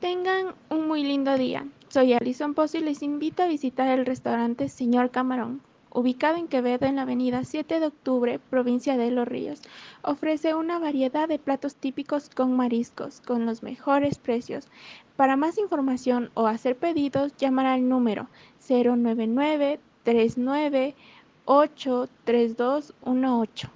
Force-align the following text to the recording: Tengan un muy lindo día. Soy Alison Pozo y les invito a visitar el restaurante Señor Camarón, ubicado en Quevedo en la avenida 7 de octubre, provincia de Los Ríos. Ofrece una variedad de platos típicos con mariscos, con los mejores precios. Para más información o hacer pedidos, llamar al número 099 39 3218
Tengan 0.00 0.54
un 0.68 0.88
muy 0.88 1.02
lindo 1.02 1.38
día. 1.38 1.66
Soy 1.88 2.12
Alison 2.12 2.52
Pozo 2.52 2.76
y 2.76 2.82
les 2.82 3.02
invito 3.02 3.42
a 3.42 3.46
visitar 3.46 3.88
el 3.88 4.04
restaurante 4.04 4.68
Señor 4.68 5.10
Camarón, 5.10 5.62
ubicado 5.90 6.36
en 6.36 6.48
Quevedo 6.48 6.84
en 6.84 6.96
la 6.96 7.02
avenida 7.02 7.44
7 7.44 7.80
de 7.80 7.86
octubre, 7.86 8.38
provincia 8.38 8.98
de 8.98 9.10
Los 9.10 9.26
Ríos. 9.26 9.62
Ofrece 10.02 10.54
una 10.54 10.78
variedad 10.78 11.28
de 11.28 11.38
platos 11.38 11.76
típicos 11.76 12.28
con 12.28 12.54
mariscos, 12.54 13.22
con 13.22 13.46
los 13.46 13.62
mejores 13.62 14.18
precios. 14.18 14.68
Para 15.16 15.36
más 15.36 15.56
información 15.56 16.30
o 16.34 16.46
hacer 16.46 16.76
pedidos, 16.76 17.34
llamar 17.38 17.64
al 17.64 17.88
número 17.88 18.28
099 18.68 19.80
39 20.02 20.94
3218 21.46 23.70